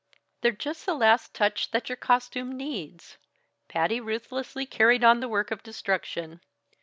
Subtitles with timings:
[0.41, 3.17] "They're just the last touch that your costume needs."
[3.67, 6.41] Patty ruthlessly carried on the work of destruction.